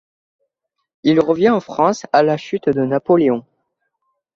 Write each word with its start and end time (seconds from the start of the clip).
Il 1.03 1.19
revient 1.19 1.51
en 1.51 1.59
France 1.59 2.07
à 2.11 2.23
la 2.23 2.35
chute 2.35 2.67
de 2.69 2.83
Napoléon. 2.83 3.45